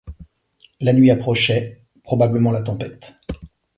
La 0.79 0.93
nuit 0.93 1.11
approchait; 1.11 1.83
probablement 2.01 2.49
la 2.51 2.63
tempête. 2.63 3.13